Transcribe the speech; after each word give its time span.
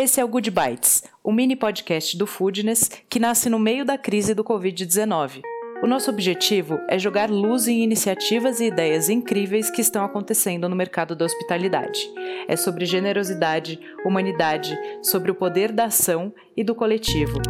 Esse 0.00 0.20
é 0.20 0.24
o 0.24 0.28
Good 0.28 0.52
Bites, 0.52 1.02
o 1.24 1.32
mini 1.32 1.56
podcast 1.56 2.16
do 2.16 2.24
Foodness 2.24 2.88
que 3.10 3.18
nasce 3.18 3.50
no 3.50 3.58
meio 3.58 3.84
da 3.84 3.98
crise 3.98 4.32
do 4.32 4.44
Covid-19. 4.44 5.40
O 5.82 5.88
nosso 5.88 6.08
objetivo 6.08 6.78
é 6.88 6.96
jogar 6.96 7.28
luz 7.28 7.66
em 7.66 7.82
iniciativas 7.82 8.60
e 8.60 8.66
ideias 8.66 9.08
incríveis 9.08 9.68
que 9.72 9.80
estão 9.80 10.04
acontecendo 10.04 10.68
no 10.68 10.76
mercado 10.76 11.16
da 11.16 11.24
hospitalidade. 11.24 11.98
É 12.46 12.54
sobre 12.54 12.86
generosidade, 12.86 13.80
humanidade, 14.04 14.78
sobre 15.02 15.32
o 15.32 15.34
poder 15.34 15.72
da 15.72 15.86
ação 15.86 16.32
e 16.56 16.62
do 16.62 16.76
coletivo. 16.76 17.40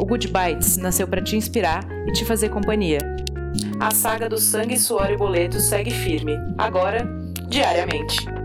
O 0.00 0.06
Good 0.06 0.28
Bites 0.28 0.78
nasceu 0.78 1.06
para 1.06 1.20
te 1.20 1.36
inspirar 1.36 1.84
e 2.06 2.12
te 2.12 2.24
fazer 2.24 2.48
companhia. 2.48 3.00
A 3.78 3.90
saga 3.90 4.30
do 4.30 4.38
sangue, 4.38 4.78
suor 4.78 5.10
e 5.10 5.16
boleto 5.18 5.60
segue 5.60 5.90
firme, 5.90 6.38
agora, 6.56 7.06
diariamente. 7.50 8.37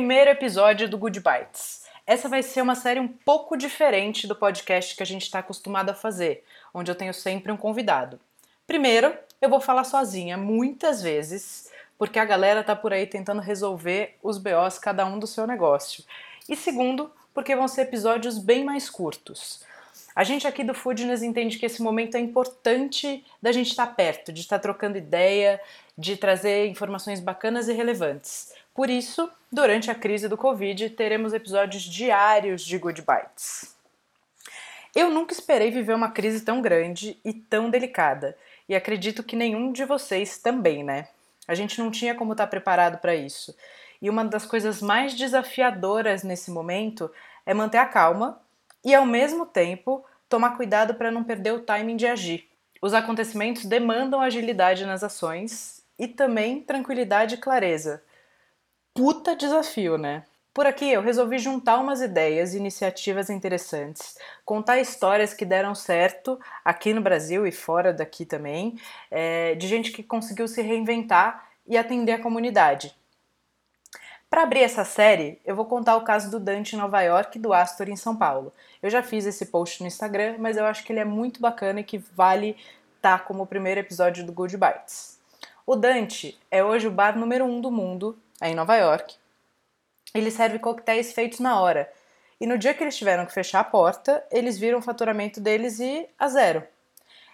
Primeiro 0.00 0.30
episódio 0.30 0.88
do 0.88 0.96
Good 0.96 1.20
Bites. 1.20 1.84
Essa 2.06 2.26
vai 2.26 2.42
ser 2.42 2.62
uma 2.62 2.74
série 2.74 2.98
um 2.98 3.06
pouco 3.06 3.54
diferente 3.54 4.26
do 4.26 4.34
podcast 4.34 4.96
que 4.96 5.02
a 5.02 5.06
gente 5.06 5.24
está 5.24 5.40
acostumado 5.40 5.90
a 5.90 5.94
fazer, 5.94 6.42
onde 6.72 6.90
eu 6.90 6.94
tenho 6.94 7.12
sempre 7.12 7.52
um 7.52 7.56
convidado. 7.56 8.18
Primeiro, 8.66 9.14
eu 9.42 9.50
vou 9.50 9.60
falar 9.60 9.84
sozinha 9.84 10.38
muitas 10.38 11.02
vezes, 11.02 11.70
porque 11.98 12.18
a 12.18 12.24
galera 12.24 12.64
tá 12.64 12.74
por 12.74 12.94
aí 12.94 13.06
tentando 13.06 13.42
resolver 13.42 14.16
os 14.22 14.38
BOs 14.38 14.78
cada 14.78 15.04
um 15.04 15.18
do 15.18 15.26
seu 15.26 15.46
negócio. 15.46 16.02
E 16.48 16.56
segundo, 16.56 17.12
porque 17.34 17.54
vão 17.54 17.68
ser 17.68 17.82
episódios 17.82 18.38
bem 18.38 18.64
mais 18.64 18.88
curtos. 18.88 19.62
A 20.16 20.24
gente 20.24 20.46
aqui 20.46 20.64
do 20.64 20.72
Foodness 20.72 21.22
entende 21.22 21.58
que 21.58 21.66
esse 21.66 21.82
momento 21.82 22.16
é 22.16 22.20
importante 22.20 23.22
da 23.40 23.52
gente 23.52 23.68
estar 23.68 23.86
tá 23.86 23.92
perto, 23.92 24.32
de 24.32 24.40
estar 24.40 24.56
tá 24.56 24.62
trocando 24.62 24.96
ideia, 24.96 25.60
de 25.96 26.16
trazer 26.16 26.68
informações 26.68 27.20
bacanas 27.20 27.68
e 27.68 27.74
relevantes. 27.74 28.58
Por 28.80 28.88
isso, 28.88 29.30
durante 29.52 29.90
a 29.90 29.94
crise 29.94 30.26
do 30.26 30.38
Covid, 30.38 30.88
teremos 30.88 31.34
episódios 31.34 31.82
diários 31.82 32.62
de 32.62 32.78
Good 32.78 33.02
Bites. 33.02 33.76
Eu 34.96 35.10
nunca 35.10 35.34
esperei 35.34 35.70
viver 35.70 35.94
uma 35.94 36.10
crise 36.10 36.40
tão 36.40 36.62
grande 36.62 37.20
e 37.22 37.34
tão 37.34 37.68
delicada, 37.68 38.34
e 38.66 38.74
acredito 38.74 39.22
que 39.22 39.36
nenhum 39.36 39.70
de 39.70 39.84
vocês 39.84 40.38
também, 40.38 40.82
né? 40.82 41.08
A 41.46 41.54
gente 41.54 41.78
não 41.78 41.90
tinha 41.90 42.14
como 42.14 42.32
estar 42.32 42.46
preparado 42.46 42.96
para 42.96 43.14
isso. 43.14 43.54
E 44.00 44.08
uma 44.08 44.24
das 44.24 44.46
coisas 44.46 44.80
mais 44.80 45.12
desafiadoras 45.12 46.22
nesse 46.22 46.50
momento 46.50 47.10
é 47.44 47.52
manter 47.52 47.76
a 47.76 47.84
calma 47.84 48.40
e, 48.82 48.94
ao 48.94 49.04
mesmo 49.04 49.44
tempo, 49.44 50.02
tomar 50.26 50.56
cuidado 50.56 50.94
para 50.94 51.10
não 51.10 51.22
perder 51.22 51.52
o 51.52 51.60
timing 51.60 51.96
de 51.98 52.06
agir. 52.06 52.48
Os 52.80 52.94
acontecimentos 52.94 53.66
demandam 53.66 54.22
agilidade 54.22 54.86
nas 54.86 55.04
ações 55.04 55.84
e 55.98 56.08
também 56.08 56.62
tranquilidade 56.62 57.34
e 57.34 57.38
clareza 57.38 58.02
puta 58.94 59.36
desafio, 59.36 59.96
né? 59.96 60.24
Por 60.52 60.66
aqui 60.66 60.90
eu 60.90 61.00
resolvi 61.00 61.38
juntar 61.38 61.78
umas 61.78 62.00
ideias 62.00 62.54
e 62.54 62.56
iniciativas 62.56 63.30
interessantes, 63.30 64.18
contar 64.44 64.80
histórias 64.80 65.32
que 65.32 65.44
deram 65.44 65.76
certo 65.76 66.40
aqui 66.64 66.92
no 66.92 67.00
Brasil 67.00 67.46
e 67.46 67.52
fora 67.52 67.92
daqui 67.92 68.24
também, 68.24 68.76
é, 69.10 69.54
de 69.54 69.68
gente 69.68 69.92
que 69.92 70.02
conseguiu 70.02 70.48
se 70.48 70.60
reinventar 70.60 71.48
e 71.66 71.78
atender 71.78 72.12
a 72.12 72.22
comunidade. 72.22 72.92
Para 74.28 74.42
abrir 74.42 74.62
essa 74.62 74.84
série, 74.84 75.40
eu 75.44 75.54
vou 75.54 75.66
contar 75.66 75.96
o 75.96 76.04
caso 76.04 76.30
do 76.30 76.40
Dante 76.40 76.74
em 76.74 76.78
Nova 76.78 77.00
York 77.00 77.38
e 77.38 77.40
do 77.40 77.52
Astor 77.52 77.88
em 77.88 77.96
São 77.96 78.16
Paulo. 78.16 78.52
Eu 78.82 78.90
já 78.90 79.02
fiz 79.02 79.26
esse 79.26 79.46
post 79.46 79.80
no 79.80 79.86
Instagram, 79.86 80.36
mas 80.38 80.56
eu 80.56 80.64
acho 80.64 80.84
que 80.84 80.92
ele 80.92 81.00
é 81.00 81.04
muito 81.04 81.40
bacana 81.40 81.80
e 81.80 81.84
que 81.84 81.98
vale 81.98 82.56
estar 82.96 83.18
tá 83.18 83.24
como 83.24 83.44
o 83.44 83.46
primeiro 83.46 83.80
episódio 83.80 84.26
do 84.26 84.32
Good 84.32 84.56
Bites. 84.56 85.20
O 85.66 85.76
Dante 85.76 86.38
é 86.50 86.62
hoje 86.62 86.88
o 86.88 86.90
bar 86.90 87.16
número 87.16 87.44
um 87.44 87.60
do 87.60 87.70
mundo 87.70 88.18
em 88.42 88.54
Nova 88.54 88.76
York. 88.76 89.16
Ele 90.14 90.30
serve 90.30 90.58
coquetéis 90.58 91.12
feitos 91.12 91.40
na 91.40 91.60
hora. 91.60 91.90
E 92.40 92.46
no 92.46 92.56
dia 92.56 92.72
que 92.72 92.82
eles 92.82 92.96
tiveram 92.96 93.26
que 93.26 93.34
fechar 93.34 93.60
a 93.60 93.64
porta, 93.64 94.24
eles 94.30 94.58
viram 94.58 94.78
o 94.78 94.82
faturamento 94.82 95.40
deles 95.40 95.78
e 95.78 96.08
a 96.18 96.26
zero. 96.28 96.66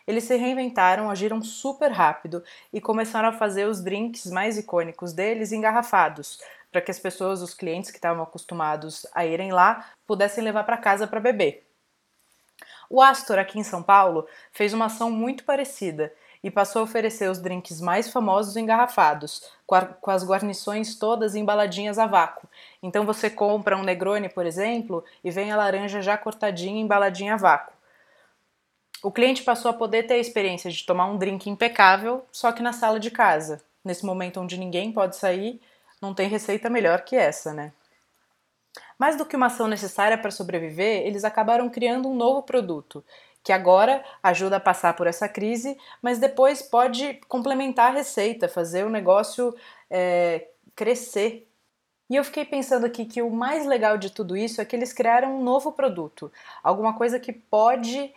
Eles 0.06 0.24
se 0.24 0.36
reinventaram, 0.36 1.10
agiram 1.10 1.42
super 1.42 1.90
rápido 1.90 2.42
e 2.72 2.80
começaram 2.80 3.28
a 3.28 3.32
fazer 3.32 3.66
os 3.66 3.82
drinks 3.82 4.26
mais 4.26 4.56
icônicos 4.58 5.12
deles 5.12 5.52
engarrafados, 5.52 6.40
para 6.70 6.80
que 6.80 6.90
as 6.90 6.98
pessoas, 6.98 7.42
os 7.42 7.54
clientes 7.54 7.90
que 7.90 7.98
estavam 7.98 8.22
acostumados 8.22 9.06
a 9.14 9.24
irem 9.24 9.52
lá, 9.52 9.90
pudessem 10.06 10.44
levar 10.44 10.64
para 10.64 10.76
casa 10.76 11.06
para 11.06 11.20
beber. 11.20 11.66
O 12.88 13.02
Astor, 13.02 13.38
aqui 13.38 13.58
em 13.58 13.64
São 13.64 13.82
Paulo, 13.82 14.28
fez 14.52 14.72
uma 14.72 14.86
ação 14.86 15.10
muito 15.10 15.44
parecida 15.44 16.12
e 16.46 16.50
passou 16.50 16.78
a 16.78 16.84
oferecer 16.84 17.28
os 17.28 17.40
drinks 17.40 17.80
mais 17.80 18.08
famosos 18.08 18.56
engarrafados, 18.56 19.42
com, 19.66 20.10
as 20.12 20.24
guarnições 20.24 20.94
todas 20.94 21.34
embaladinhas 21.34 21.98
a 21.98 22.06
vácuo. 22.06 22.48
Então 22.80 23.04
você 23.04 23.28
compra 23.28 23.76
um 23.76 23.82
Negroni, 23.82 24.28
por 24.28 24.46
exemplo, 24.46 25.04
e 25.24 25.30
vem 25.32 25.50
a 25.50 25.56
laranja 25.56 26.00
já 26.00 26.16
cortadinha 26.16 26.80
embaladinha 26.80 27.34
a 27.34 27.36
vácuo. 27.36 27.74
O 29.02 29.10
cliente 29.10 29.42
passou 29.42 29.72
a 29.72 29.74
poder 29.74 30.04
ter 30.04 30.14
a 30.14 30.18
experiência 30.18 30.70
de 30.70 30.86
tomar 30.86 31.06
um 31.06 31.18
drink 31.18 31.50
impecável, 31.50 32.24
só 32.30 32.52
que 32.52 32.62
na 32.62 32.72
sala 32.72 33.00
de 33.00 33.10
casa. 33.10 33.60
Nesse 33.84 34.06
momento 34.06 34.40
onde 34.40 34.56
ninguém 34.56 34.92
pode 34.92 35.16
sair, 35.16 35.60
não 36.00 36.14
tem 36.14 36.28
receita 36.28 36.70
melhor 36.70 37.00
que 37.00 37.16
essa, 37.16 37.52
né? 37.52 37.72
Mais 38.96 39.16
do 39.16 39.26
que 39.26 39.34
uma 39.34 39.46
ação 39.46 39.66
necessária 39.66 40.16
para 40.16 40.30
sobreviver, 40.30 41.04
eles 41.04 41.24
acabaram 41.24 41.68
criando 41.68 42.08
um 42.08 42.14
novo 42.14 42.40
produto 42.44 43.02
que 43.46 43.52
agora 43.52 44.04
ajuda 44.24 44.56
a 44.56 44.60
passar 44.60 44.96
por 44.96 45.06
essa 45.06 45.28
crise, 45.28 45.78
mas 46.02 46.18
depois 46.18 46.62
pode 46.62 47.20
complementar 47.28 47.92
a 47.92 47.94
receita, 47.94 48.48
fazer 48.48 48.84
o 48.84 48.90
negócio 48.90 49.54
é, 49.88 50.48
crescer. 50.74 51.48
E 52.10 52.16
eu 52.16 52.24
fiquei 52.24 52.44
pensando 52.44 52.86
aqui 52.86 53.04
que 53.04 53.22
o 53.22 53.30
mais 53.30 53.64
legal 53.64 53.96
de 53.98 54.10
tudo 54.10 54.36
isso 54.36 54.60
é 54.60 54.64
que 54.64 54.74
eles 54.74 54.92
criaram 54.92 55.38
um 55.38 55.44
novo 55.44 55.70
produto, 55.70 56.32
alguma 56.60 56.94
coisa 56.94 57.20
que 57.20 57.32
pode 57.32 58.12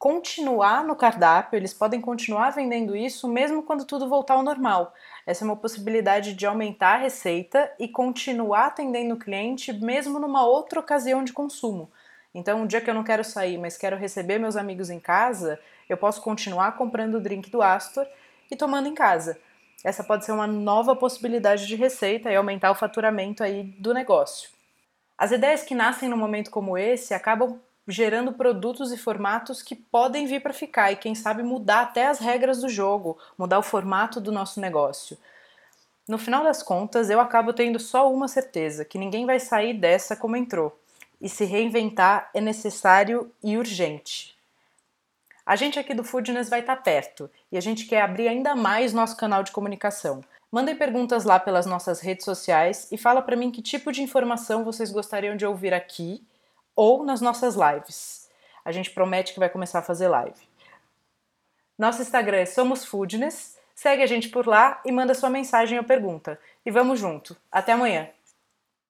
continuar 0.00 0.82
no 0.82 0.96
cardápio, 0.96 1.56
eles 1.56 1.72
podem 1.72 2.00
continuar 2.00 2.50
vendendo 2.50 2.96
isso 2.96 3.28
mesmo 3.28 3.62
quando 3.62 3.84
tudo 3.84 4.08
voltar 4.08 4.34
ao 4.34 4.42
normal. 4.42 4.92
Essa 5.24 5.44
é 5.44 5.46
uma 5.46 5.56
possibilidade 5.56 6.34
de 6.34 6.44
aumentar 6.44 6.94
a 6.94 7.02
receita 7.02 7.72
e 7.78 7.86
continuar 7.86 8.66
atendendo 8.66 9.14
o 9.14 9.18
cliente 9.18 9.72
mesmo 9.72 10.18
numa 10.18 10.44
outra 10.44 10.80
ocasião 10.80 11.22
de 11.22 11.32
consumo. 11.32 11.88
Então, 12.36 12.60
um 12.60 12.66
dia 12.66 12.82
que 12.82 12.90
eu 12.90 12.92
não 12.92 13.02
quero 13.02 13.24
sair, 13.24 13.56
mas 13.56 13.78
quero 13.78 13.96
receber 13.96 14.38
meus 14.38 14.56
amigos 14.56 14.90
em 14.90 15.00
casa, 15.00 15.58
eu 15.88 15.96
posso 15.96 16.20
continuar 16.20 16.72
comprando 16.72 17.14
o 17.14 17.20
drink 17.20 17.48
do 17.48 17.62
Astor 17.62 18.06
e 18.50 18.54
tomando 18.54 18.86
em 18.86 18.94
casa. 18.94 19.38
Essa 19.82 20.04
pode 20.04 20.26
ser 20.26 20.32
uma 20.32 20.46
nova 20.46 20.94
possibilidade 20.94 21.66
de 21.66 21.74
receita 21.74 22.30
e 22.30 22.36
aumentar 22.36 22.70
o 22.70 22.74
faturamento 22.74 23.42
aí 23.42 23.62
do 23.78 23.94
negócio. 23.94 24.50
As 25.16 25.32
ideias 25.32 25.62
que 25.62 25.74
nascem 25.74 26.10
num 26.10 26.16
momento 26.18 26.50
como 26.50 26.76
esse 26.76 27.14
acabam 27.14 27.58
gerando 27.88 28.34
produtos 28.34 28.92
e 28.92 28.98
formatos 28.98 29.62
que 29.62 29.74
podem 29.74 30.26
vir 30.26 30.42
para 30.42 30.52
ficar 30.52 30.92
e 30.92 30.96
quem 30.96 31.14
sabe 31.14 31.42
mudar 31.42 31.80
até 31.80 32.06
as 32.06 32.18
regras 32.18 32.60
do 32.60 32.68
jogo, 32.68 33.16
mudar 33.38 33.58
o 33.58 33.62
formato 33.62 34.20
do 34.20 34.30
nosso 34.30 34.60
negócio. 34.60 35.16
No 36.06 36.18
final 36.18 36.44
das 36.44 36.62
contas, 36.62 37.08
eu 37.08 37.18
acabo 37.18 37.54
tendo 37.54 37.78
só 37.78 38.12
uma 38.12 38.28
certeza, 38.28 38.84
que 38.84 38.98
ninguém 38.98 39.24
vai 39.24 39.40
sair 39.40 39.72
dessa 39.72 40.14
como 40.14 40.36
entrou 40.36 40.78
e 41.20 41.28
se 41.28 41.44
reinventar 41.44 42.30
é 42.34 42.40
necessário 42.40 43.32
e 43.42 43.56
urgente. 43.56 44.36
A 45.44 45.54
gente 45.54 45.78
aqui 45.78 45.94
do 45.94 46.02
Foodness 46.02 46.48
vai 46.48 46.60
estar 46.60 46.76
perto 46.76 47.30
e 47.52 47.56
a 47.56 47.60
gente 47.60 47.86
quer 47.86 48.02
abrir 48.02 48.26
ainda 48.26 48.56
mais 48.56 48.92
nosso 48.92 49.16
canal 49.16 49.44
de 49.44 49.52
comunicação. 49.52 50.20
Mandem 50.50 50.74
perguntas 50.74 51.24
lá 51.24 51.38
pelas 51.38 51.66
nossas 51.66 52.00
redes 52.00 52.24
sociais 52.24 52.88
e 52.90 52.98
fala 52.98 53.22
para 53.22 53.36
mim 53.36 53.50
que 53.50 53.62
tipo 53.62 53.92
de 53.92 54.02
informação 54.02 54.64
vocês 54.64 54.90
gostariam 54.90 55.36
de 55.36 55.46
ouvir 55.46 55.72
aqui 55.72 56.26
ou 56.74 57.04
nas 57.04 57.20
nossas 57.20 57.54
lives. 57.54 58.28
A 58.64 58.72
gente 58.72 58.90
promete 58.90 59.32
que 59.32 59.38
vai 59.38 59.48
começar 59.48 59.78
a 59.78 59.82
fazer 59.82 60.08
live. 60.08 60.40
Nosso 61.78 62.02
Instagram 62.02 62.38
é 62.38 62.46
Somos 62.46 62.84
Foodness. 62.84 63.56
Segue 63.74 64.02
a 64.02 64.06
gente 64.06 64.28
por 64.28 64.46
lá 64.46 64.80
e 64.84 64.90
manda 64.90 65.14
sua 65.14 65.30
mensagem 65.30 65.78
ou 65.78 65.84
pergunta. 65.84 66.40
E 66.64 66.70
vamos 66.70 66.98
junto. 66.98 67.36
Até 67.52 67.72
amanhã! 67.72 68.15